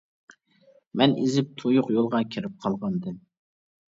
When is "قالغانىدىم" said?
2.65-3.21